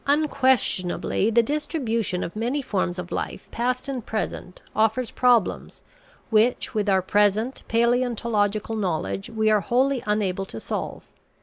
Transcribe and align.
Unquestionably, 0.07 1.29
the 1.29 1.43
distribution 1.43 2.23
of 2.23 2.35
many 2.35 2.59
forms 2.63 2.97
of 2.97 3.11
life, 3.11 3.47
past 3.51 3.87
and 3.87 4.03
present, 4.03 4.59
offers 4.75 5.11
problems 5.11 5.83
which 6.31 6.73
with 6.73 6.89
our 6.89 7.03
present 7.03 7.61
paleontological 7.67 8.75
knowledge 8.75 9.29
we 9.29 9.51
are 9.51 9.61
wholly 9.61 10.01
unable 10.07 10.45
to 10.47 10.59
solve. 10.59 11.05